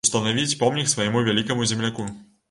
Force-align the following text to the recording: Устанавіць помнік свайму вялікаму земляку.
Устанавіць 0.07 0.53
помнік 0.61 0.87
свайму 0.93 1.21
вялікаму 1.27 1.67
земляку. 1.73 2.07